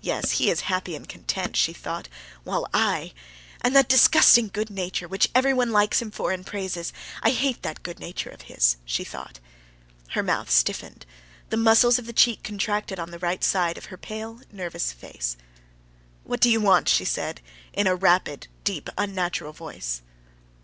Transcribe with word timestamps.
"Yes, 0.00 0.32
he 0.42 0.50
is 0.50 0.62
happy 0.62 0.96
and 0.96 1.08
content!" 1.08 1.54
she 1.54 1.72
thought; 1.72 2.08
"while 2.42 2.66
I.... 2.74 3.12
And 3.60 3.76
that 3.76 3.88
disgusting 3.88 4.48
good 4.52 4.70
nature, 4.70 5.06
which 5.06 5.28
everyone 5.36 5.70
likes 5.70 6.02
him 6.02 6.10
for 6.10 6.32
and 6.32 6.44
praises—I 6.44 7.30
hate 7.30 7.62
that 7.62 7.84
good 7.84 8.00
nature 8.00 8.30
of 8.30 8.42
his," 8.50 8.78
she 8.84 9.04
thought. 9.04 9.38
Her 10.14 10.22
mouth 10.24 10.50
stiffened, 10.50 11.06
the 11.50 11.56
muscles 11.56 11.96
of 11.96 12.06
the 12.06 12.12
cheek 12.12 12.42
contracted 12.42 12.98
on 12.98 13.12
the 13.12 13.20
right 13.20 13.44
side 13.44 13.78
of 13.78 13.84
her 13.84 13.96
pale, 13.96 14.40
nervous 14.50 14.90
face. 14.92 15.36
"What 16.24 16.40
do 16.40 16.50
you 16.50 16.60
want?" 16.60 16.88
she 16.88 17.04
said 17.04 17.40
in 17.72 17.86
a 17.86 17.94
rapid, 17.94 18.48
deep, 18.64 18.90
unnatural 18.98 19.52
voice. 19.52 20.02